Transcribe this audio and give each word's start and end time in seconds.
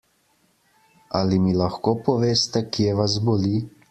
Ali 1.19 1.37
mi 1.43 1.53
lahko 1.59 1.93
poveste, 2.07 2.63
kje 2.79 2.97
vas 3.01 3.19
boli? 3.29 3.53